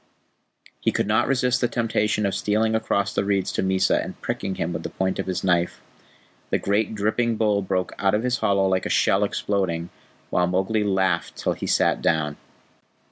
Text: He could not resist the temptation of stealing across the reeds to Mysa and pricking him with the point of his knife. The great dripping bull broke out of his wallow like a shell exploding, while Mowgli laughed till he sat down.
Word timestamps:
He 0.79 0.91
could 0.91 1.05
not 1.05 1.27
resist 1.27 1.61
the 1.61 1.67
temptation 1.67 2.25
of 2.25 2.33
stealing 2.33 2.73
across 2.73 3.13
the 3.13 3.23
reeds 3.23 3.51
to 3.51 3.61
Mysa 3.61 4.01
and 4.01 4.19
pricking 4.19 4.55
him 4.55 4.73
with 4.73 4.81
the 4.81 4.89
point 4.89 5.19
of 5.19 5.27
his 5.27 5.43
knife. 5.43 5.79
The 6.49 6.57
great 6.57 6.95
dripping 6.95 7.35
bull 7.35 7.61
broke 7.61 7.93
out 7.99 8.15
of 8.15 8.23
his 8.23 8.41
wallow 8.41 8.67
like 8.67 8.87
a 8.87 8.89
shell 8.89 9.23
exploding, 9.23 9.91
while 10.31 10.47
Mowgli 10.47 10.83
laughed 10.83 11.35
till 11.35 11.53
he 11.53 11.67
sat 11.67 12.01
down. 12.01 12.37